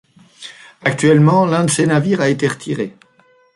[0.81, 2.97] Actuellement, l’un de ces navires a été retiré.